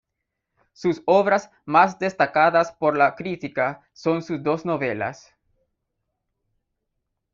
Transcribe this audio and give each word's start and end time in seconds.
Sus 0.73 1.03
obras 1.05 1.51
más 1.63 1.99
destacadas 1.99 2.71
por 2.71 2.97
la 2.97 3.13
crítica 3.15 3.87
son 3.93 4.23
sus 4.23 4.41
dos 4.41 4.65
novelas. 4.65 5.31